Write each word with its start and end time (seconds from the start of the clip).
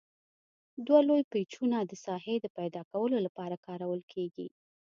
دوه 0.85 0.99
لوی 1.07 1.21
پیچونه 1.31 1.77
د 1.83 1.91
ساحې 2.05 2.35
د 2.41 2.45
پیداکولو 2.57 3.17
لپاره 3.25 3.55
کارول 3.67 4.01
کیږي. 4.13 4.47